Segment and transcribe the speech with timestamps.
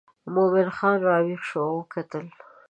[0.33, 2.25] مومن خان راویښ شو او وکتل.